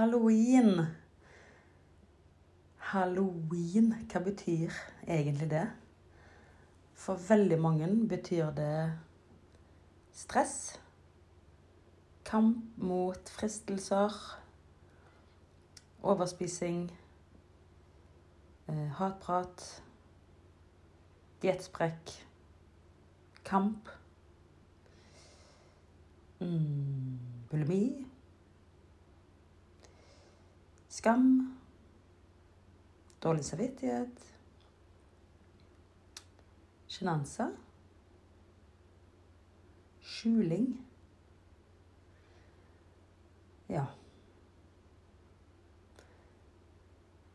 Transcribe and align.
Halloween. 0.00 0.86
Halloween, 2.78 3.90
hva 4.08 4.20
betyr 4.24 4.72
egentlig 5.04 5.50
det? 5.50 5.66
For 6.96 7.20
veldig 7.20 7.58
mange 7.60 7.88
betyr 8.08 8.48
det 8.56 8.98
stress. 10.16 10.80
Kamp 12.24 12.64
mot 12.80 13.28
fristelser. 13.28 14.16
Overspising. 16.02 16.88
Eh, 18.68 18.88
hatprat. 18.96 19.82
Diettsprekk. 21.42 22.14
Kamp. 23.44 23.92
Mm, 26.40 27.18
bulimi. 27.50 28.09
Skam. 30.90 31.58
Dårlig 33.22 33.44
samvittighet. 33.44 34.34
Sjenanse. 36.86 37.46
Skjuling. 40.00 40.86
Ja. 43.66 43.86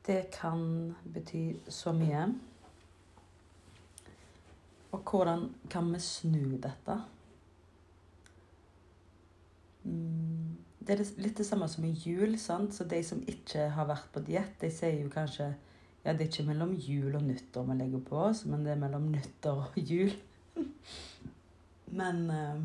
Det 0.05 0.31
kan 0.35 0.95
bety 1.03 1.55
så 1.67 1.95
mye. 1.95 2.27
Og 4.91 4.99
hvordan 4.99 5.53
kan 5.71 5.93
vi 5.93 5.99
snu 5.99 6.57
dette? 6.57 7.03
Det 10.85 10.95
er 10.95 11.03
litt 11.23 11.39
det 11.39 11.45
samme 11.47 11.67
som 11.71 11.85
i 11.87 11.93
jul. 11.93 12.37
sant? 12.39 12.73
Så 12.75 12.85
de 12.89 13.01
som 13.03 13.23
ikke 13.27 13.69
har 13.73 13.89
vært 13.89 14.11
på 14.13 14.23
diett, 14.25 14.55
de 14.61 14.69
sier 14.73 15.01
jo 15.01 15.11
kanskje 15.13 15.51
ja, 16.05 16.13
det 16.13 16.21
er 16.21 16.29
ikke 16.29 16.45
mellom 16.45 16.75
jul 16.77 17.15
og 17.17 17.23
nyttår 17.25 17.63
vi 17.65 17.75
legger 17.79 18.01
på 18.05 18.17
oss, 18.27 18.43
men 18.45 18.65
det 18.65 18.75
er 18.75 18.81
mellom 18.83 19.07
nyttår 19.09 19.63
og 19.71 19.79
jul. 19.81 20.13
men 21.99 22.25
uh, 22.29 22.59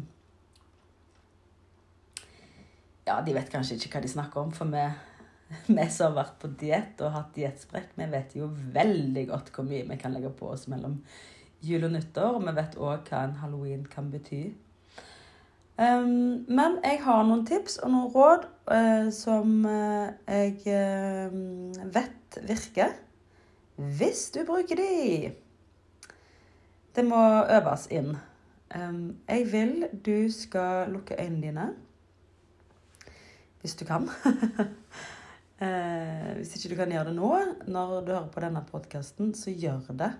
Ja, 3.08 3.16
de 3.26 3.32
vet 3.34 3.48
kanskje 3.50 3.78
ikke 3.78 3.96
hva 3.96 4.02
de 4.04 4.12
snakker 4.12 4.44
om, 4.44 4.52
for 4.54 4.68
vi, 4.70 4.84
vi 5.78 5.86
som 5.88 6.10
har 6.10 6.18
vært 6.20 6.36
på 6.42 6.52
diett 6.60 7.00
og 7.00 7.14
hatt 7.16 7.32
diettsprekk, 7.34 7.96
vi 7.96 8.06
vet 8.12 8.36
jo 8.36 8.50
veldig 8.76 9.24
godt 9.32 9.48
hvor 9.54 9.66
mye 9.66 9.88
vi 9.88 9.98
kan 9.98 10.12
legge 10.14 10.30
på 10.36 10.52
oss 10.52 10.68
mellom 10.70 11.00
jul 11.64 11.88
og 11.88 11.94
nyttår. 11.96 12.36
Og 12.36 12.44
vi 12.44 12.54
vet 12.60 12.76
òg 12.76 13.08
hva 13.08 13.24
en 13.24 13.38
halloween 13.40 13.86
kan 13.90 14.12
bety. 14.12 14.50
Um, 15.80 16.44
men 16.44 16.74
jeg 16.84 16.98
har 17.06 17.22
noen 17.24 17.46
tips 17.48 17.78
og 17.80 17.88
noen 17.88 18.10
råd 18.12 18.42
uh, 18.68 19.06
som 19.16 19.62
uh, 19.64 20.10
jeg 20.28 20.58
uh, 20.68 21.86
vet 21.94 22.36
virker. 22.44 22.98
Hvis 23.96 24.26
du 24.34 24.42
bruker 24.44 24.76
de. 24.76 25.30
Det 26.92 27.04
må 27.06 27.22
øves 27.56 27.86
inn. 27.96 28.12
Um, 28.76 29.16
jeg 29.24 29.46
vil 29.54 29.86
du 30.04 30.28
skal 30.28 30.92
lukke 30.92 31.16
øynene 31.16 31.46
dine. 31.46 31.68
Hvis 33.62 33.78
du 33.80 33.86
kan. 33.88 34.04
hvis 36.36 36.54
ikke 36.56 36.74
du 36.74 36.76
kan 36.76 36.92
gjøre 36.92 37.08
det 37.08 37.16
nå, 37.16 37.32
når 37.68 37.96
du 38.04 38.12
hører 38.12 38.28
på 38.32 38.44
denne 38.44 38.62
podkasten, 38.68 39.32
så 39.36 39.52
gjør 39.52 39.94
det. 39.96 40.12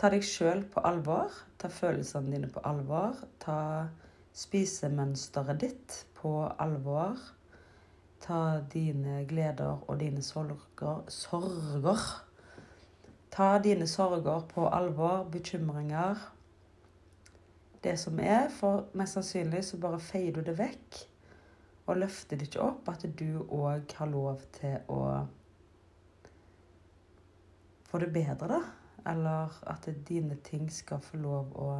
Ta 0.00 0.08
deg 0.08 0.24
sjøl 0.24 0.62
på 0.72 0.80
alvor. 0.88 1.34
Ta 1.60 1.68
følelsene 1.68 2.32
dine 2.32 2.48
på 2.48 2.62
alvor. 2.64 3.18
Ta 3.42 3.58
spisemønsteret 4.32 5.60
ditt 5.60 5.96
på 6.16 6.32
alvor. 6.56 7.20
Ta 8.24 8.62
dine 8.72 9.26
gleder 9.28 9.84
og 9.84 10.00
dine 10.00 10.24
sorger, 10.24 11.04
sorger. 11.12 12.06
Ta 13.30 13.50
dine 13.60 13.86
sorger 13.86 14.48
på 14.48 14.64
alvor, 14.72 15.28
bekymringer. 15.36 16.16
Det 17.84 17.98
som 18.00 18.24
er. 18.24 18.48
For 18.56 18.88
mest 18.96 19.20
sannsynlig 19.20 19.66
så 19.68 19.84
bare 19.84 20.00
feier 20.00 20.32
du 20.32 20.40
det 20.48 20.56
vekk. 20.56 21.04
Og 21.92 22.00
løfter 22.00 22.40
det 22.40 22.48
ikke 22.48 22.64
opp 22.72 22.88
at 22.88 23.04
du 23.04 23.44
òg 23.44 23.92
har 24.00 24.08
lov 24.16 24.40
til 24.56 24.80
å 24.88 25.02
få 27.92 28.00
det 28.00 28.14
bedre, 28.16 28.48
da. 28.48 28.79
Eller 29.06 29.56
at 29.66 29.88
dine 30.08 30.36
ting 30.44 30.70
skal 30.72 31.00
få 31.04 31.20
lov 31.20 31.52
å 31.56 31.70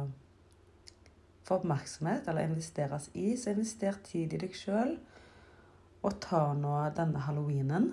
få 1.43 1.57
oppmerksomhet 1.59 2.27
eller 2.27 2.47
investeres 2.49 3.09
i. 3.13 3.33
Så 3.37 3.53
invester 3.53 3.97
tid 4.05 4.33
i 4.33 4.39
deg 4.45 4.55
sjøl, 4.55 4.95
og 6.01 6.17
ta 6.23 6.47
nå 6.57 6.77
denne 6.97 7.25
halloweenen. 7.27 7.91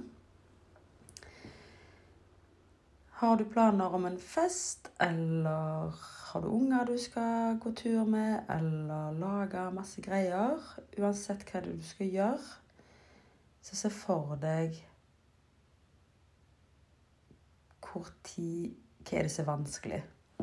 Har 3.18 3.36
du 3.36 3.44
planer 3.50 3.94
om 3.94 4.04
en 4.06 4.18
fest, 4.22 4.92
eller 5.02 5.96
har 6.28 6.42
du 6.42 6.46
unger 6.54 6.84
du 6.86 6.98
skal 7.02 7.56
gå 7.58 7.72
tur 7.74 8.04
med, 8.06 8.44
eller 8.48 9.16
lage 9.18 9.64
masse 9.74 10.02
greier 10.04 10.62
Uansett 10.98 11.42
hva 11.50 11.64
du 11.64 11.72
skal 11.82 12.12
gjøre, 12.14 12.52
så 13.62 13.78
se 13.80 13.90
for 13.90 14.38
deg 14.38 14.78
hvor 17.82 18.06
tid 18.22 18.76
hva 19.08 19.18
er 19.18 19.24
det 19.24 19.32
som 19.32 19.46
er 19.46 19.52
vanskelig? 19.52 20.02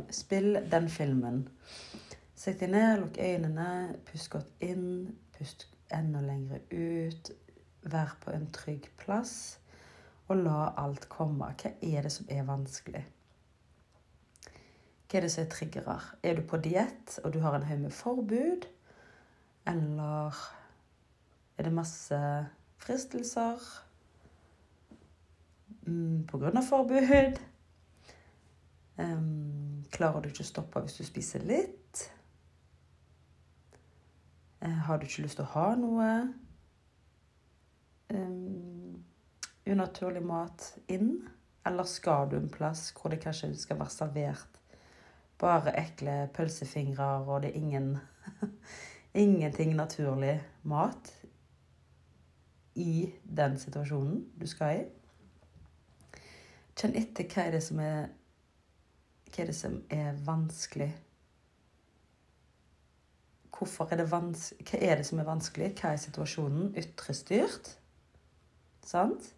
Spill 0.10 0.58
den 0.72 0.90
filmen. 0.90 1.44
Sett 2.36 2.60
deg 2.60 2.74
ned, 2.74 2.98
lukk 3.04 3.20
øynene, 3.22 3.68
pust 4.10 4.32
godt 4.34 4.66
inn, 4.66 5.14
pust 5.38 5.68
enda 5.94 6.24
lenger 6.26 6.64
ut. 6.74 7.32
Vær 7.86 8.16
på 8.24 8.34
en 8.34 8.48
trygg 8.54 8.90
plass, 8.98 9.60
og 10.28 10.42
la 10.42 10.72
alt 10.82 11.06
komme. 11.14 11.52
Hva 11.62 11.76
er 11.86 12.08
det 12.08 12.12
som 12.16 12.28
er 12.34 12.48
vanskelig? 12.48 13.06
Hva 15.06 15.20
er 15.20 15.28
det 15.28 15.32
som 15.36 15.46
er 15.46 15.52
triggerer? 15.54 16.12
Er 16.26 16.40
du 16.40 16.46
på 16.50 16.58
diett, 16.66 17.20
og 17.24 17.34
du 17.36 17.40
har 17.46 17.56
en 17.56 17.70
haug 17.70 17.84
med 17.86 17.94
forbud? 17.94 18.66
Eller 19.70 20.46
er 21.58 21.70
det 21.70 21.74
masse 21.74 22.20
fristelser 22.82 23.62
mm, 25.86 26.26
på 26.28 26.42
grunn 26.42 26.58
av 26.58 26.66
forbud? 26.68 27.38
Um, 28.98 29.84
klarer 29.92 30.24
du 30.24 30.30
ikke 30.30 30.46
å 30.46 30.48
stoppe 30.48 30.82
hvis 30.86 31.00
du 31.00 31.04
spiser 31.08 31.44
litt? 31.44 32.06
Uh, 34.64 34.72
har 34.88 35.00
du 35.00 35.08
ikke 35.08 35.26
lyst 35.26 35.40
til 35.42 35.48
å 35.48 35.54
ha 35.54 35.68
noe 35.80 36.10
um, 38.14 38.96
unaturlig 39.68 40.24
mat 40.24 40.70
inn? 40.88 41.18
Eller 41.66 41.88
skal 41.90 42.30
du 42.32 42.38
en 42.40 42.52
plass 42.52 42.88
hvor 42.96 43.12
det 43.12 43.20
kanskje 43.24 43.52
skal 43.60 43.82
være 43.82 43.98
servert 43.98 44.62
bare 45.42 45.74
ekle 45.76 46.30
pølsefingre, 46.34 47.06
og 47.28 47.42
det 47.44 47.52
er 47.52 47.60
ingen 47.60 47.98
ingenting 49.26 49.76
naturlig 49.76 50.38
mat 50.64 51.12
i 52.76 53.12
den 53.24 53.58
situasjonen 53.60 54.24
du 54.40 54.48
skal 54.48 54.80
i? 54.80 54.86
Kjenn 56.76 56.96
etter 57.00 57.28
hva 57.32 57.46
er 57.46 57.56
det 57.56 57.64
som 57.64 57.80
er 57.84 58.08
hva 59.36 59.44
er 59.44 59.52
det 59.52 59.56
som 59.58 59.82
er 59.92 60.20
vanskelig? 60.26 60.92
Hvorfor 63.56 63.92
er 63.92 64.00
det 64.00 64.12
vans 64.12 64.54
Hva 64.64 64.80
er 64.80 65.00
det 65.00 65.08
som 65.08 65.20
er 65.20 65.28
vanskelig? 65.28 65.74
Hva 65.80 65.92
er 65.94 66.00
situasjonen? 66.00 66.70
Ytrestyrt? 66.80 67.74
Sant? 68.86 69.32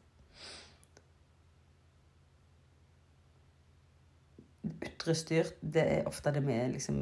Ytrestyrt, 4.86 5.58
det 5.62 5.86
er 5.96 6.10
ofte 6.10 6.34
det 6.36 6.44
vi 6.46 6.60
liksom 6.76 7.02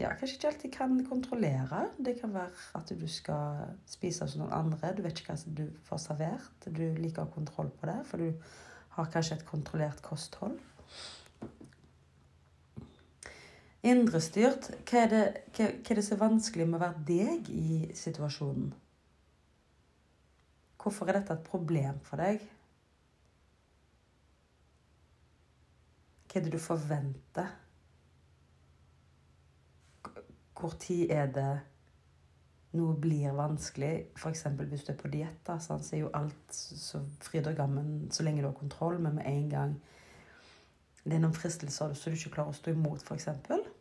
ja, 0.00 0.10
kanskje 0.18 0.36
ikke 0.36 0.48
alltid 0.48 0.72
kan 0.74 0.94
kontrollere. 1.06 1.82
Det 2.04 2.16
kan 2.20 2.34
være 2.34 2.50
at 2.74 2.92
du 3.00 3.06
skal 3.08 3.76
spise 3.86 4.24
hos 4.24 4.34
noen 4.40 4.52
andre. 4.52 4.90
Du 4.96 5.02
vet 5.04 5.20
ikke 5.20 5.36
hva 5.36 5.54
du 5.58 5.66
får 5.86 6.00
servert. 6.08 6.66
Du 6.66 6.82
liker 6.98 7.22
å 7.22 7.28
ha 7.28 7.34
kontroll 7.34 7.70
på 7.78 7.86
det, 7.86 7.98
for 8.08 8.24
du 8.24 8.32
har 8.96 9.10
kanskje 9.12 9.38
et 9.38 9.46
kontrollert 9.46 10.02
kosthold. 10.02 10.58
Indrestyrt, 13.82 14.68
hva 14.86 15.00
hva, 15.10 15.20
hva 15.58 15.64
er 15.66 15.98
det 15.98 16.04
er 16.06 16.18
vanskelig 16.20 16.68
med 16.68 16.78
å 16.78 16.82
være 16.84 17.00
deg 17.08 17.48
i 17.50 17.78
situasjonen? 17.98 18.68
Hvorfor 20.78 21.10
er 21.10 21.18
dette 21.18 21.34
et 21.34 21.48
problem 21.48 21.98
for 22.06 22.22
deg? 22.22 22.44
Hva 26.30 26.38
er 26.38 26.46
det 26.46 26.54
du 26.54 26.60
forventer? 26.62 27.50
Hvor 30.58 30.78
tid 30.78 31.10
er 31.10 31.34
det 31.34 31.50
noe 32.78 32.94
blir 33.02 33.34
vanskelig? 33.34 33.92
F.eks. 34.14 34.46
hvis 34.62 34.86
du 34.86 34.94
er 34.94 35.02
på 35.02 35.10
diett, 35.10 35.54
så 35.58 35.82
er 35.82 36.04
jo 36.04 36.14
alt 36.14 36.54
så 36.54 37.02
fryd 37.26 37.50
og 37.50 37.58
gammen 37.58 38.12
så 38.14 38.22
lenge 38.22 38.46
du 38.46 38.52
har 38.52 38.58
kontroll, 38.62 39.02
men 39.02 39.18
med 39.18 39.26
en 39.26 39.50
gang 39.50 39.76
det 41.02 41.16
er 41.16 41.22
noen 41.22 41.34
fristelser 41.34 41.94
så 41.98 42.10
du 42.10 42.14
ikke 42.14 42.36
klarer 42.38 42.54
å 42.54 42.60
stå 42.62 42.76
imot, 42.76 43.02
f.eks. 43.02 43.71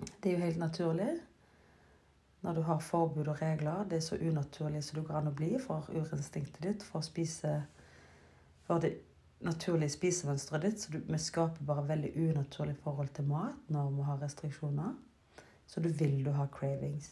Det 0.00 0.30
er 0.30 0.38
jo 0.38 0.44
helt 0.44 0.58
naturlig. 0.58 1.20
når 2.42 2.52
du 2.52 2.60
har 2.62 2.78
forbud 2.78 3.26
og 3.26 3.42
regler. 3.42 3.84
Det 3.84 3.96
er 3.96 4.00
så 4.00 4.16
unaturlig 4.16 4.84
som 4.84 5.00
du 5.00 5.06
går 5.06 5.18
an 5.18 5.28
å 5.28 5.36
bli 5.36 5.58
for 5.60 5.84
urinstinktet 5.92 6.62
ditt, 6.64 6.82
for 6.82 7.00
å 7.00 7.04
spise 7.04 7.62
For 8.64 8.78
det 8.78 8.92
naturlige 9.40 9.90
spisemønsteret 9.90 10.62
ditt. 10.62 10.80
Så 10.80 10.92
du, 10.92 11.00
vi 11.04 11.18
skaper 11.18 11.64
bare 11.66 11.88
veldig 11.88 12.12
unaturlig 12.16 12.76
forhold 12.84 13.08
til 13.16 13.26
mat 13.26 13.68
når 13.68 13.90
vi 13.96 14.06
har 14.06 14.20
restriksjoner. 14.22 14.92
Så 15.66 15.80
du 15.80 15.88
vil 15.88 16.24
du 16.24 16.30
ha 16.30 16.46
cravings. 16.46 17.10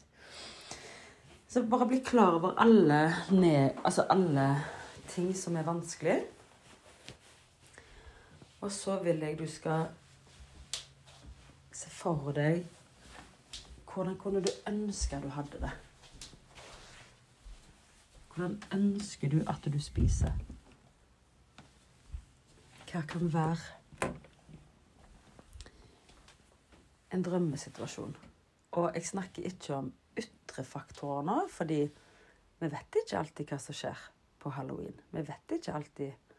Så 1.48 1.62
bare 1.62 1.88
bli 1.88 1.98
klar 2.04 2.36
over 2.38 2.54
alle, 2.60 3.14
ned, 3.30 3.70
altså 3.84 4.04
alle 4.10 4.48
ting 5.08 5.34
som 5.36 5.56
er 5.56 5.66
vanskelig. 5.66 6.18
Og 8.60 8.72
så 8.72 8.98
vil 9.02 9.18
jeg 9.18 9.38
du 9.38 9.46
skal 9.46 9.86
se 11.72 11.90
for 11.90 12.32
deg 12.36 12.66
hvordan 13.92 14.16
kunne 14.18 14.42
du 14.44 14.50
ønske 14.68 15.20
du 15.22 15.28
hadde 15.28 15.60
det? 15.60 15.70
Hvordan 18.34 18.62
ønsker 18.74 19.28
du 19.28 19.40
at 19.50 19.64
du 19.64 19.78
spiser? 19.82 20.32
Hva 22.88 23.02
kan 23.08 23.32
være 23.32 24.12
en 27.12 27.24
drømmesituasjon? 27.24 28.16
Og 28.70 28.90
jeg 28.94 29.06
snakker 29.06 29.42
ikke 29.42 29.74
om 29.74 29.92
ytre 30.18 30.64
faktorer 30.64 31.26
nå, 31.26 31.40
fordi 31.50 31.80
vi 32.58 32.70
vet 32.70 33.00
ikke 33.02 33.18
alltid 33.18 33.50
hva 33.50 33.58
som 33.62 33.76
skjer 33.76 34.04
på 34.38 34.52
halloween. 34.54 35.00
Vi 35.10 35.22
vet 35.26 35.56
ikke 35.58 35.74
alltid 35.74 36.34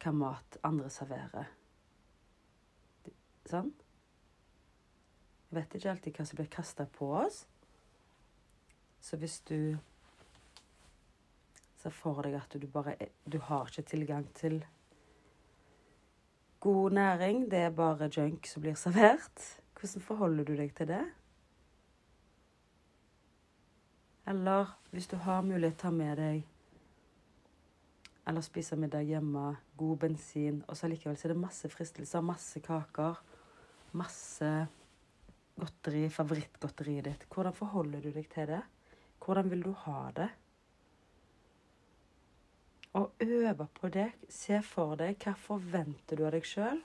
hva 0.00 0.12
mat 0.16 0.58
andre 0.64 0.90
serverer. 0.92 1.48
Sånn? 3.50 3.72
Vi 5.50 5.58
vet 5.58 5.74
ikke 5.74 5.90
alltid 5.90 6.16
hva 6.16 6.26
som 6.26 6.38
blir 6.38 6.50
kasta 6.50 6.86
på 6.86 7.08
oss. 7.24 7.44
Så 9.02 9.18
hvis 9.18 9.40
du 9.48 9.78
ser 11.80 11.94
for 11.96 12.20
deg 12.22 12.36
at 12.38 12.54
du 12.60 12.66
bare 12.70 12.94
Du 13.24 13.38
har 13.42 13.66
ikke 13.66 13.88
tilgang 13.88 14.28
til 14.34 14.60
god 16.60 16.90
næring, 16.92 17.50
det 17.50 17.58
er 17.58 17.70
bare 17.70 18.10
junk 18.16 18.46
som 18.46 18.62
blir 18.62 18.74
servert. 18.74 19.62
Hvordan 19.74 20.02
forholder 20.02 20.44
du 20.44 20.56
deg 20.56 20.74
til 20.76 20.88
det? 20.88 21.04
Eller 24.28 24.78
hvis 24.90 25.06
du 25.08 25.16
har 25.16 25.42
mulighet 25.42 25.78
ta 25.78 25.90
med 25.90 26.16
deg 26.16 26.42
eller 28.28 28.44
spise 28.44 28.76
middag 28.76 29.02
hjemme, 29.08 29.56
god 29.76 29.96
bensin, 29.96 30.60
og 30.68 30.76
så 30.76 30.86
likevel 30.86 31.16
så 31.18 31.26
er 31.26 31.32
det 31.32 31.40
masse 31.40 31.68
fristelser, 31.72 32.20
masse 32.20 32.60
kaker, 32.62 33.16
masse 33.92 34.50
godteri, 35.60 36.08
favorittgodteriet 36.10 37.06
ditt. 37.06 37.26
Hvordan 37.30 37.56
forholder 37.56 38.04
du 38.04 38.12
deg 38.14 38.28
til 38.32 38.48
det? 38.50 38.62
Hvordan 39.20 39.50
vil 39.52 39.64
du 39.64 39.72
ha 39.84 40.10
det? 40.16 40.28
Og 42.98 43.12
øve 43.20 43.68
på 43.80 43.88
det. 43.88 44.10
Se 44.28 44.62
for 44.66 44.96
deg 44.98 45.20
hva 45.22 45.36
forventer 45.38 46.18
du 46.18 46.26
av 46.26 46.34
deg 46.34 46.48
sjøl. 46.48 46.80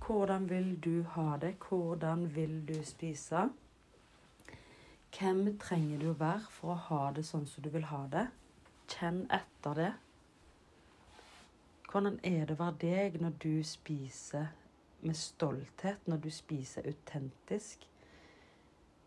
Hvordan 0.00 0.48
vil 0.50 0.74
du 0.84 1.02
ha 1.14 1.36
det? 1.40 1.54
Hvordan 1.68 2.26
vil 2.34 2.60
du 2.68 2.76
spise? 2.84 3.48
Hvem 5.10 5.58
trenger 5.58 5.98
du 5.98 6.10
å 6.10 6.18
være 6.20 6.46
for 6.54 6.74
å 6.74 6.82
ha 6.88 7.00
det 7.16 7.24
sånn 7.26 7.46
som 7.48 7.64
du 7.64 7.70
vil 7.72 7.88
ha 7.90 8.04
det? 8.12 8.28
Kjenn 8.90 9.24
etter 9.32 9.76
det. 9.78 9.90
Hvordan 11.90 12.20
er 12.22 12.44
det 12.46 12.54
å 12.54 12.62
være 12.62 12.80
deg 12.84 13.20
når 13.22 13.36
du 13.42 13.62
spiser 13.66 14.52
med 15.02 15.16
stolthet, 15.18 16.06
når 16.06 16.22
du 16.26 16.30
spiser 16.30 16.86
autentisk? 16.86 17.89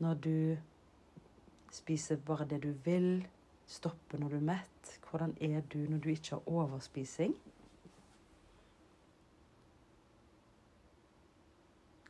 Når 0.04 0.14
du 0.14 0.58
spiser 1.72 2.20
bare 2.28 2.48
det 2.50 2.64
du 2.64 2.72
vil, 2.84 3.28
stopper 3.68 4.20
når 4.20 4.34
du 4.34 4.36
er 4.42 4.48
mett. 4.50 4.96
Hvordan 5.10 5.38
er 5.42 5.62
du 5.72 5.78
når 5.88 6.02
du 6.04 6.10
ikke 6.12 6.36
har 6.36 6.50
overspising? 6.50 7.36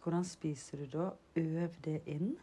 Hvordan 0.03 0.25
spiser 0.25 0.77
du 0.81 0.97
da? 0.97 1.11
Øv 1.35 1.77
det 1.85 2.01
inn. 2.09 2.33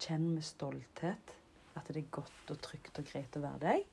Kjenn 0.00 0.30
med 0.32 0.42
stolthet 0.42 1.36
at 1.76 1.88
det 1.88 2.00
er 2.02 2.08
godt 2.10 2.50
og 2.50 2.58
trygt 2.64 2.98
og 2.98 3.06
greit 3.12 3.36
å 3.36 3.44
være 3.44 3.60
deg. 3.62 3.84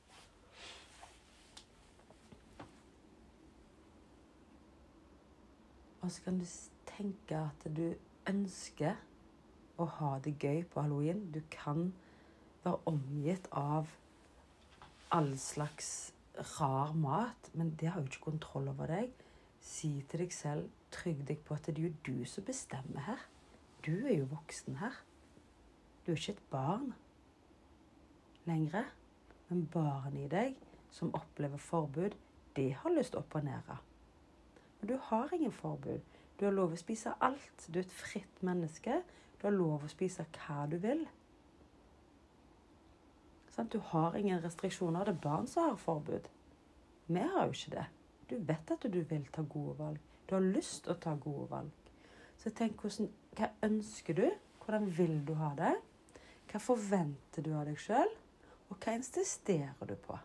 Og 5.99 6.11
så 6.11 6.23
kan 6.23 6.39
du 6.39 6.47
tenke 6.87 7.43
at 7.43 7.67
du 7.75 7.85
ønsker 8.31 8.95
å 9.79 9.87
ha 9.99 10.11
det 10.23 10.35
gøy 10.41 10.63
på 10.69 10.83
halloween. 10.83 11.25
Du 11.33 11.41
kan 11.53 11.91
være 12.63 12.79
omgitt 12.89 13.47
av 13.55 13.91
all 15.15 15.33
slags 15.39 16.13
rar 16.59 16.93
mat, 16.93 17.49
men 17.53 17.73
det 17.79 17.89
har 17.89 18.01
jo 18.01 18.11
ikke 18.11 18.29
kontroll 18.31 18.69
over 18.71 18.91
deg. 18.91 19.11
Si 19.63 19.91
til 20.09 20.23
deg 20.23 20.33
selv, 20.33 20.69
trygg 20.93 21.25
deg 21.27 21.41
på 21.45 21.55
at 21.55 21.67
det 21.67 21.77
er 21.77 21.89
jo 21.89 21.95
du 22.05 22.25
som 22.29 22.45
bestemmer 22.47 23.05
her. 23.07 23.27
Du 23.85 23.93
er 24.05 24.19
jo 24.19 24.29
voksen 24.31 24.79
her. 24.79 24.95
Du 26.05 26.11
er 26.13 26.17
ikke 26.17 26.37
et 26.37 26.47
barn 26.51 26.93
lenger. 28.47 28.87
Men 29.49 29.65
barnet 29.73 30.25
i 30.25 30.31
deg 30.31 30.57
som 30.93 31.13
opplever 31.17 31.57
forbud, 31.57 32.15
det 32.55 32.73
har 32.81 32.93
lyst 32.93 33.13
til 33.13 33.21
å 33.21 33.25
opponere. 33.25 33.79
Men 34.79 34.91
du 34.91 34.97
har 35.09 35.33
ingen 35.33 35.53
forbud. 35.53 36.01
Du 36.39 36.45
har 36.45 36.55
lov 36.55 36.73
å 36.73 36.79
spise 36.79 37.13
alt. 37.21 37.65
Du 37.67 37.79
er 37.79 37.85
et 37.87 37.95
fritt 37.95 38.43
menneske. 38.45 39.01
Du 39.39 39.47
har 39.47 39.55
lov 39.55 39.85
å 39.85 39.91
spise 39.91 40.25
hva 40.35 40.65
du 40.69 40.77
vil. 40.83 41.05
Du 43.71 43.79
har 43.91 44.15
ingen 44.15 44.39
restriksjoner. 44.39 45.05
Det 45.05 45.17
er 45.17 45.23
barn 45.23 45.47
som 45.47 45.65
har 45.67 45.79
forbud. 45.79 46.27
Vi 47.07 47.23
har 47.33 47.49
jo 47.49 47.55
ikke 47.57 47.73
det. 47.75 47.85
Du 48.29 48.37
vet 48.47 48.71
at 48.71 48.85
du 48.93 49.01
vil 49.01 49.25
ta 49.33 49.43
gode 49.43 49.75
valg. 49.79 49.99
Du 50.29 50.35
har 50.35 50.45
lyst 50.45 50.85
til 50.85 50.93
å 50.93 50.99
ta 51.01 51.15
gode 51.19 51.49
valg. 51.51 51.91
Så 52.39 52.53
tenk 52.55 52.79
hvordan, 52.79 53.09
hva 53.35 53.49
ønsker 53.65 54.15
du? 54.15 54.25
Hvordan 54.63 54.87
vil 54.95 55.17
du 55.27 55.33
ha 55.39 55.51
det? 55.57 55.73
Hva 56.51 56.61
forventer 56.63 57.43
du 57.43 57.51
av 57.57 57.65
deg 57.67 57.79
sjøl? 57.81 58.11
Og 58.69 58.77
hva 58.77 58.95
insisterer 58.95 59.89
du 59.89 59.95
på? 60.07 60.15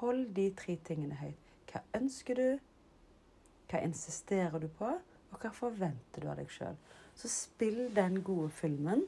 Hold 0.00 0.34
de 0.36 0.50
tre 0.58 0.76
tingene 0.84 1.16
høyt. 1.22 1.52
Hva 1.70 1.84
ønsker 1.96 2.36
du? 2.36 2.48
Hva 3.70 3.80
insisterer 3.86 4.60
du 4.60 4.68
på? 4.68 4.90
Og 5.32 5.40
hva 5.40 5.52
forventer 5.54 6.26
du 6.26 6.28
av 6.30 6.40
deg 6.40 6.52
sjøl? 6.52 6.76
Så 7.16 7.28
spill 7.28 7.94
den 7.96 8.22
gode 8.22 8.50
filmen. 8.50 9.06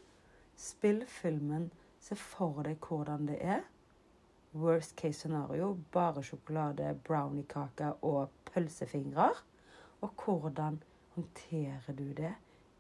Spill 0.57 1.05
filmen. 1.07 1.71
Se 2.01 2.17
for 2.17 2.63
deg 2.65 2.81
hvordan 2.81 3.29
det 3.29 3.37
er. 3.45 3.67
Worst 4.57 4.97
case 4.97 5.21
scenario 5.21 5.75
bare 5.93 6.23
sjokolade, 6.25 6.95
browniekake 7.05 7.93
og 8.03 8.31
pølsefingre. 8.49 9.29
Og 10.01 10.25
hvordan 10.25 10.83
håndterer 11.15 11.93
du 11.93 12.13
det 12.17 12.33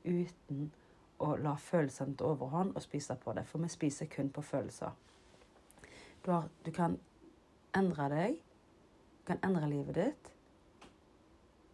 uten 0.04 0.70
å 1.18 1.34
la 1.36 1.56
følelsene 1.60 2.16
ta 2.16 2.24
overhånd 2.24 2.72
og 2.76 2.82
spise 2.82 3.18
på 3.20 3.34
det? 3.36 3.44
For 3.46 3.60
vi 3.60 3.68
spiser 3.68 4.08
kun 4.08 4.30
på 4.30 4.42
følelser. 4.42 4.96
Du, 6.24 6.30
har, 6.30 6.48
du 6.64 6.70
kan 6.72 6.96
endre 7.76 8.08
deg. 8.14 8.40
Du 9.20 9.24
kan 9.28 9.44
endre 9.44 9.68
livet 9.68 9.94
ditt 9.94 10.32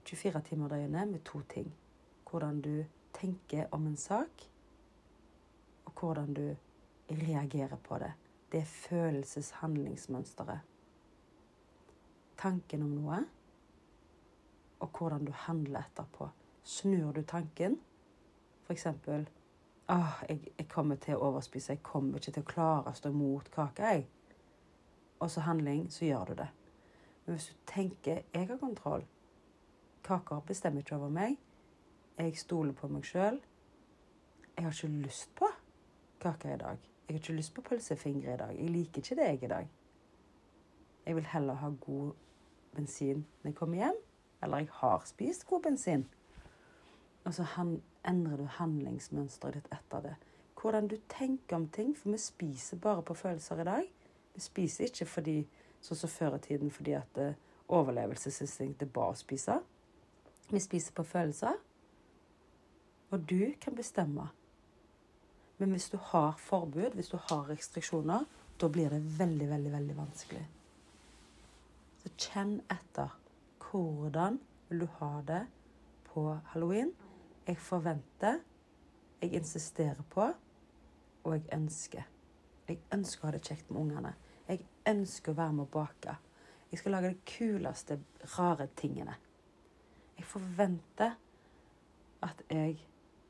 24 0.04 0.42
timer 0.48 0.68
døgnet 0.68 1.08
med 1.08 1.24
to 1.24 1.40
ting. 1.48 1.70
Hvordan 2.30 2.60
du 2.60 2.84
tenker 3.14 3.66
om 3.74 3.86
en 3.86 3.96
sak, 3.96 4.50
og 5.84 5.92
hvordan 6.00 6.34
du 6.34 6.56
reagerer 7.10 7.76
på 7.76 7.98
det. 7.98 8.12
Det 8.52 8.60
er 8.60 8.64
følelseshandlingsmønsteret. 8.64 10.58
Tanken 12.38 12.82
om 12.82 12.88
noe, 12.88 13.24
og 14.80 14.98
hvordan 14.98 15.24
du 15.24 15.32
handler 15.32 15.80
etterpå. 15.80 16.28
Snur 16.64 17.12
du 17.12 17.22
tanken, 17.22 17.80
f.eks. 18.66 18.86
Åh, 19.88 20.22
jeg, 20.28 20.40
jeg, 20.58 20.68
kommer 20.68 20.96
til 20.96 21.16
å 21.16 21.28
overspise. 21.28 21.74
Jeg 21.74 21.82
kommer 21.84 22.18
ikke 22.18 22.32
til 22.32 22.44
å 22.44 22.50
klare 22.52 22.92
å 22.92 22.96
stå 22.96 23.10
imot 23.12 23.50
kaka, 23.52 23.90
jeg. 23.92 24.06
Og 25.20 25.30
så 25.30 25.44
handling, 25.44 25.90
så 25.92 26.04
gjør 26.06 26.30
du 26.30 26.34
det. 26.40 26.48
Men 27.24 27.36
hvis 27.36 27.48
du 27.48 27.54
tenker 27.66 28.22
'jeg 28.32 28.48
har 28.48 28.56
kontroll', 28.56 29.06
kaker 30.04 30.40
bestemmer 30.40 30.80
ikke 30.80 30.96
over 30.96 31.08
meg, 31.08 31.36
jeg 32.18 32.36
stoler 32.38 32.72
på 32.72 32.88
meg 32.88 33.06
sjøl. 33.06 33.40
Jeg 34.56 34.64
har 34.64 34.72
ikke 34.72 35.02
lyst 35.02 35.30
på 35.34 35.48
kake 36.22 36.54
i 36.54 36.58
dag. 36.58 36.78
Jeg 37.08 37.14
har 37.14 37.20
ikke 37.20 37.36
lyst 37.36 37.54
på 37.54 37.62
pølsefingre 37.62 38.34
i 38.34 38.36
dag. 38.36 38.52
Jeg 38.58 38.70
liker 38.70 39.02
ikke 39.02 39.16
det 39.18 39.26
jeg 39.26 39.42
i 39.42 39.50
dag. 39.50 39.70
Jeg 41.06 41.16
vil 41.16 41.26
heller 41.26 41.54
ha 41.54 41.70
god 41.80 42.12
bensin 42.76 43.26
når 43.42 43.50
jeg 43.50 43.54
kommer 43.54 43.76
hjem. 43.76 43.98
Eller 44.42 44.62
jeg 44.62 44.68
har 44.72 45.02
spist 45.06 45.46
god 45.46 45.62
bensin. 45.62 46.06
Og 47.24 47.34
så 47.34 47.46
endrer 48.08 48.36
du 48.36 48.44
handlingsmønsteret 48.44 49.54
ditt 49.54 49.68
etter 49.72 50.00
det. 50.00 50.14
Hvordan 50.60 50.88
du 50.88 50.96
tenker 51.08 51.56
om 51.56 51.68
ting. 51.68 51.96
For 51.98 52.10
vi 52.10 52.18
spiser 52.18 52.76
bare 52.76 53.02
på 53.02 53.14
følelser 53.14 53.60
i 53.60 53.64
dag. 53.64 53.92
Vi 54.34 54.40
spiser 54.40 54.84
ikke 54.84 55.06
fordi, 55.06 55.38
sånn 55.80 55.98
som 55.98 56.10
før 56.10 56.38
i 56.38 56.42
tiden 56.46 56.70
fordi 56.70 56.94
at 56.96 57.18
eh, 57.20 57.36
overlevelsesinstinktet 57.68 58.92
ba 58.92 59.10
å 59.10 59.18
spise. 59.18 59.58
Vi 60.50 60.60
spiser 60.60 60.94
på 60.94 61.02
følelser. 61.02 61.58
Og 63.10 63.28
du 63.30 63.52
kan 63.60 63.74
bestemme. 63.74 64.28
Men 65.58 65.70
hvis 65.70 65.90
du 65.90 65.98
har 66.10 66.36
forbud, 66.38 66.94
hvis 66.94 67.12
du 67.12 67.18
har 67.30 67.48
restriksjoner, 67.48 68.24
da 68.60 68.68
blir 68.68 68.90
det 68.90 69.18
veldig, 69.18 69.48
veldig, 69.50 69.72
veldig 69.72 69.96
vanskelig. 69.96 70.46
Så 72.02 72.10
kjenn 72.18 72.56
etter. 72.70 73.14
Hvordan 73.64 74.38
vil 74.68 74.84
du 74.84 74.86
ha 74.98 75.12
det 75.26 75.44
på 76.10 76.26
halloween? 76.52 76.92
Jeg 77.46 77.58
forventer, 77.58 78.38
jeg 79.22 79.32
insisterer 79.34 80.02
på, 80.10 80.28
og 81.24 81.34
jeg 81.34 81.44
ønsker. 81.52 82.06
Jeg 82.68 82.80
ønsker 82.94 83.24
å 83.24 83.28
ha 83.28 83.34
det 83.36 83.42
kjekt 83.44 83.70
med 83.70 83.80
ungene. 83.80 84.14
Jeg 84.48 84.64
ønsker 84.88 85.32
å 85.32 85.38
være 85.38 85.56
med 85.58 85.66
å 85.66 85.72
bake. 85.74 86.16
Jeg 86.70 86.80
skal 86.80 86.96
lage 86.96 87.12
de 87.12 87.20
kuleste, 87.28 87.98
rare 88.38 88.68
tingene. 88.76 89.16
Jeg 90.16 90.26
forventer 90.26 91.16
at 92.24 92.42
jeg 92.50 92.78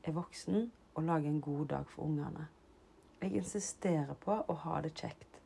er 0.07 0.15
voksen 0.15 0.71
og 0.95 1.03
lager 1.03 1.29
en 1.29 1.41
god 1.41 1.65
dag 1.65 1.87
for 1.87 2.03
ungene. 2.03 2.47
Jeg 3.21 3.33
insisterer 3.35 4.13
på 4.13 4.37
å 4.47 4.53
ha 4.65 4.81
det 4.81 4.93
kjekt. 4.93 5.39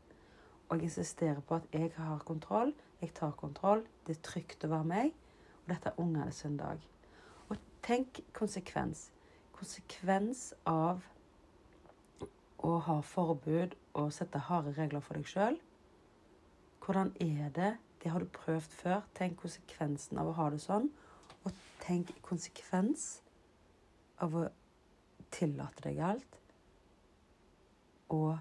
Og 0.70 0.78
jeg 0.78 0.90
insisterer 0.90 1.40
på 1.40 1.56
at 1.56 1.68
jeg 1.74 1.92
har 1.96 2.20
kontroll. 2.28 2.74
Jeg 3.02 3.14
tar 3.16 3.32
kontroll. 3.32 3.86
Det 4.08 4.18
er 4.18 4.26
trygt 4.26 4.66
å 4.66 4.72
være 4.74 4.90
meg. 4.90 5.14
Og 5.64 5.72
dette 5.74 5.90
er 5.90 6.02
ungene 6.02 6.32
sin. 6.36 6.60
Og 6.60 7.56
tenk 7.86 8.22
konsekvens. 8.34 9.10
Konsekvens 9.56 10.54
av 10.68 11.06
å 12.60 12.76
ha 12.84 13.00
forbud 13.02 13.76
og 13.96 14.12
sette 14.14 14.42
harde 14.50 14.76
regler 14.78 15.04
for 15.04 15.16
deg 15.16 15.30
sjøl. 15.30 15.60
Hvordan 16.84 17.14
er 17.24 17.50
det? 17.56 17.72
Det 18.04 18.12
har 18.12 18.20
du 18.20 18.30
prøvd 18.36 18.76
før. 18.82 19.02
Tenk 19.16 19.40
konsekvensen 19.42 20.20
av 20.20 20.30
å 20.32 20.38
ha 20.38 20.50
det 20.52 20.62
sånn. 20.64 20.92
Og 21.48 21.56
tenk 21.82 22.12
konsekvens 22.26 23.22
av 24.24 24.36
å 24.36 24.46
tillate 25.34 25.86
deg 25.86 26.00
alt. 26.04 26.38
Og 28.16 28.38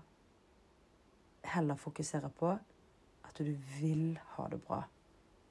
heller 1.49 1.81
fokusere 1.81 2.31
på 2.39 2.53
at 3.29 3.41
du 3.41 3.53
vil 3.79 4.19
ha 4.37 4.49
det 4.49 4.61
bra. 4.65 4.83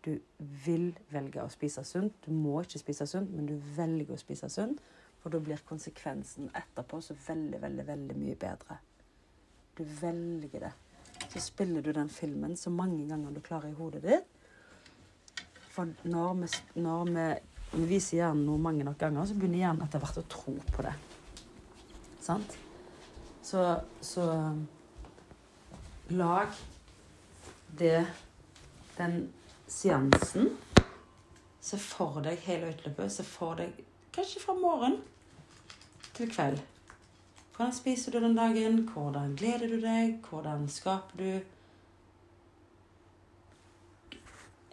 Du 0.06 0.18
vil 0.40 0.92
velge 1.12 1.44
å 1.44 1.52
spise 1.52 1.84
sunt. 1.86 2.16
Du 2.26 2.32
må 2.32 2.62
ikke 2.64 2.82
spise 2.82 3.08
sunt, 3.10 3.34
men 3.34 3.50
du 3.50 3.56
velger 3.78 4.16
å 4.16 4.22
spise 4.22 4.50
sunt. 4.50 4.82
For 5.22 5.34
da 5.34 5.42
blir 5.44 5.62
konsekvensen 5.68 6.52
etterpå 6.56 7.02
så 7.04 7.18
veldig, 7.28 7.62
veldig, 7.62 7.88
veldig 7.88 8.18
mye 8.18 8.38
bedre. 8.40 8.78
Du 9.78 9.84
velger 10.02 10.68
det. 10.68 10.74
Så 11.28 11.42
spiller 11.42 11.82
du 11.82 11.92
den 11.94 12.10
filmen 12.10 12.56
så 12.58 12.70
mange 12.70 13.08
ganger 13.10 13.34
du 13.34 13.42
klarer 13.42 13.70
i 13.70 13.78
hodet 13.78 14.04
ditt. 14.06 14.28
For 15.74 15.90
når 16.04 16.34
vi, 16.42 16.48
når 16.82 17.12
vi, 17.14 17.26
vi 17.72 17.86
viser 17.90 18.22
hjernen 18.22 18.46
noe 18.48 18.62
mange 18.62 18.86
nok 18.88 18.98
ganger, 19.02 19.26
så 19.28 19.36
begynner 19.38 19.64
hjernen 19.66 19.84
etter 19.86 20.02
hvert 20.04 20.22
å 20.22 20.26
tro 20.32 20.56
på 20.74 20.86
det. 20.86 20.94
Sant? 22.24 22.56
Så, 23.44 23.64
så 24.04 24.24
lag 26.10 26.56
det 27.78 28.06
Den 28.98 29.28
seansen. 29.70 30.50
Se 31.62 31.78
for 31.78 32.18
deg 32.26 32.40
hele 32.48 32.72
utløpet. 32.72 33.12
Se 33.14 33.24
for 33.28 33.60
deg 33.60 33.76
kanskje 34.16 34.42
fra 34.42 34.56
morgen 34.58 34.98
til 36.18 36.32
kveld. 36.32 36.64
Hvordan 37.54 37.76
spiser 37.76 38.16
du 38.16 38.20
den 38.24 38.38
dagen? 38.38 38.80
Hvordan 38.90 39.36
gleder 39.38 39.70
du 39.70 39.78
deg? 39.84 40.18
Hvordan 40.26 40.66
skaper 40.72 41.22
du 41.22 41.57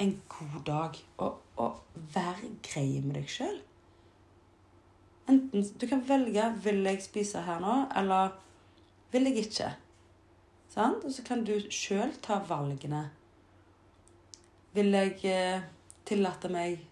en 0.04 0.16
god 0.28 0.58
dag? 0.66 0.98
Og, 1.24 1.40
og 1.60 2.02
vær 2.14 2.42
grei 2.66 3.00
med 3.04 3.18
deg 3.18 3.30
sjøl. 3.30 3.56
Enten 5.30 5.64
Du 5.80 5.86
kan 5.88 6.02
velge 6.08 6.50
vil 6.64 6.82
jeg 6.84 7.02
spise 7.04 7.44
her 7.46 7.60
nå, 7.64 7.76
eller 7.96 8.34
vil 9.12 9.30
jeg 9.30 9.46
ikke. 9.46 9.70
Sant? 10.74 11.04
Og 11.04 11.12
så 11.14 11.22
kan 11.26 11.44
du 11.46 11.54
sjøl 11.72 12.12
ta 12.22 12.40
valgene. 12.48 13.06
Vil 14.74 14.90
jeg 14.90 15.20
eh, 15.30 15.62
tillate 16.04 16.50
meg 16.50 16.82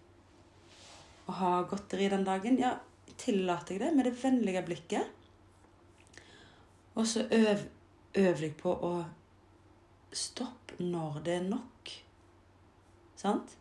å 1.27 1.35
ha 1.35 1.51
godteri 1.67 2.07
den 2.11 2.23
dagen? 2.27 2.57
Ja, 2.61 2.77
tillater 3.19 3.75
jeg 3.75 3.83
det 3.83 3.91
med 3.97 4.07
det 4.07 4.15
vennlige 4.21 4.63
blikket. 4.65 5.19
Og 6.95 7.07
så 7.09 7.25
øv, 7.27 7.65
øv 8.15 8.39
deg 8.39 8.55
på 8.59 8.71
å 8.71 8.93
stoppe 10.13 10.79
når 10.79 11.21
det 11.25 11.37
er 11.41 11.47
nok. 11.49 11.72
Sant? 13.23 13.57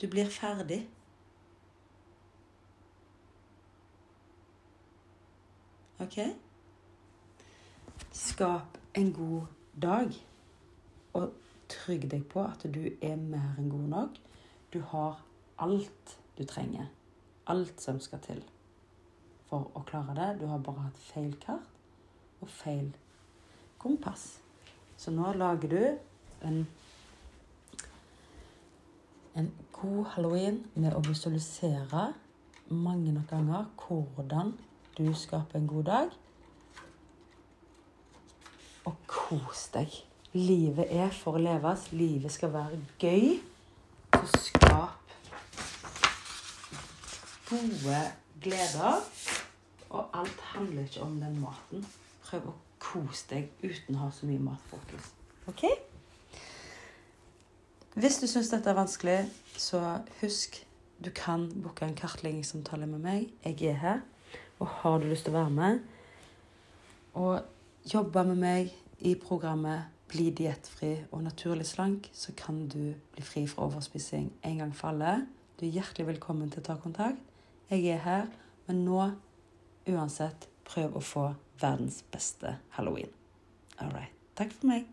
Du 0.00 0.08
blir 0.10 0.26
ferdig. 0.26 0.80
OK? 6.02 6.18
Skap 8.10 8.78
en 8.98 9.12
god 9.14 9.46
dag, 9.82 10.10
og 11.14 11.30
trygg 11.70 12.08
deg 12.10 12.26
på 12.34 12.42
at 12.42 12.66
du 12.66 12.82
er 12.98 13.14
mer 13.14 13.54
enn 13.62 13.70
god 13.70 13.88
nok. 13.94 14.18
Du 14.74 14.82
har 14.90 15.22
alt 15.62 16.18
du 16.34 16.42
trenger. 16.42 16.90
Alt 17.46 17.78
som 17.78 18.02
skal 18.02 18.26
til 18.26 18.42
for 19.46 19.70
å 19.78 19.86
klare 19.86 20.18
det. 20.18 20.30
Du 20.42 20.48
har 20.50 20.66
bare 20.66 20.88
hatt 20.88 21.04
feil 21.12 21.36
kart 21.38 22.42
og 22.42 22.50
feil 22.50 22.90
kompass. 23.78 24.40
Så 24.98 25.14
nå 25.14 25.30
lager 25.38 25.70
du 25.70 26.11
en, 26.48 26.66
en 29.38 29.52
god 29.72 30.04
halloween 30.14 30.62
med 30.74 30.94
å 30.94 31.02
visualisere 31.06 32.12
mange 32.72 33.12
nok 33.12 33.28
ganger 33.30 33.68
hvordan 33.82 34.54
du 34.96 35.12
skaper 35.16 35.58
en 35.58 35.66
god 35.66 35.84
dag. 35.84 36.16
Og 38.84 38.96
kos 39.06 39.68
deg. 39.74 39.94
Livet 40.32 40.90
er 40.90 41.12
for 41.14 41.38
å 41.38 41.42
leves. 41.42 41.90
Livet 41.92 42.32
skal 42.32 42.52
være 42.54 42.80
gøy. 43.00 43.38
Så 44.12 44.42
skap 44.48 45.02
gode 47.52 48.02
gleder. 48.42 49.00
Og 49.90 50.08
alt 50.16 50.40
handler 50.54 50.82
ikke 50.82 51.04
om 51.04 51.20
den 51.20 51.40
maten. 51.40 51.86
Prøv 52.24 52.48
å 52.48 52.58
kose 52.82 53.28
deg 53.34 53.50
uten 53.62 53.96
å 53.96 54.06
ha 54.06 54.12
så 54.14 54.28
mye 54.28 54.40
matfokus. 54.42 55.12
OK? 55.52 55.66
Hvis 57.92 58.16
du 58.22 58.26
syns 58.26 58.48
dette 58.48 58.70
er 58.70 58.78
vanskelig, 58.78 59.18
så 59.60 59.98
husk 60.22 60.62
du 61.04 61.10
kan 61.12 61.48
booke 61.62 61.84
en 61.84 61.96
kartleggingssamtale 61.98 62.86
med 62.88 63.02
meg. 63.04 63.26
Jeg 63.44 63.68
er 63.68 63.80
her. 63.82 63.98
Og 64.62 64.68
har 64.68 64.98
du 64.98 65.10
lyst 65.10 65.26
til 65.26 65.34
å 65.34 65.42
være 65.42 65.50
med 65.50 65.80
og 67.12 67.42
jobbe 67.92 68.22
med 68.24 68.38
meg 68.40 68.70
i 69.04 69.12
programmet 69.20 69.90
Bli 70.12 70.26
diettfri 70.36 70.90
og 71.08 71.22
naturlig 71.24 71.64
slank, 71.64 72.10
så 72.12 72.34
kan 72.36 72.66
du 72.68 72.92
bli 73.14 73.22
fri 73.24 73.46
fra 73.48 73.64
overspising 73.64 74.26
en 74.44 74.58
gang 74.60 74.74
for 74.76 74.90
alle. 74.92 75.22
Du 75.56 75.64
er 75.64 75.72
hjertelig 75.72 76.10
velkommen 76.10 76.52
til 76.52 76.60
å 76.60 76.66
ta 76.66 76.76
kontakt. 76.76 77.20
Jeg 77.72 77.88
er 77.94 78.04
her, 78.04 78.28
men 78.68 78.84
nå 78.84 79.06
uansett 79.88 80.50
prøv 80.68 81.00
å 81.00 81.04
få 81.04 81.26
verdens 81.62 82.02
beste 82.12 82.58
halloween. 82.76 83.08
All 83.80 83.94
right. 83.96 84.12
Takk 84.36 84.52
for 84.52 84.74
meg. 84.74 84.84